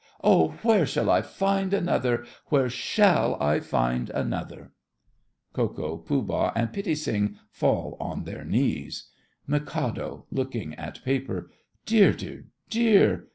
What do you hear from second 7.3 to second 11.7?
fall on their knees. MIK. (looking at paper).